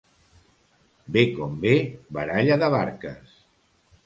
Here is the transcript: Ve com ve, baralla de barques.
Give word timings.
Ve 1.15 1.23
com 1.35 1.53
ve, 1.67 1.75
baralla 2.19 2.59
de 2.65 2.71
barques. 2.79 3.39